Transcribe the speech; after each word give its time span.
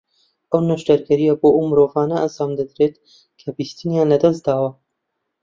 ئەو 0.51 0.61
نەشتەرگەرییە 0.69 1.33
بۆ 1.41 1.49
ئەو 1.55 1.65
مرۆڤانە 1.69 2.17
ئەنجامدەدرێت 2.21 2.95
کە 3.39 3.49
بیستنیان 3.57 4.07
لە 4.13 4.17
دەست 4.23 4.41
داوە 4.47 4.69